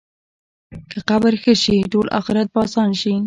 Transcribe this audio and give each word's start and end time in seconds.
که 0.89 0.97
قبر 1.09 1.33
ښه 1.43 1.53
شي، 1.63 1.77
ټول 1.91 2.07
آخرت 2.19 2.47
به 2.53 2.59
اسان 2.67 2.89
شي. 3.01 3.13